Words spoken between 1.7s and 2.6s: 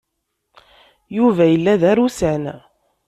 d arusan.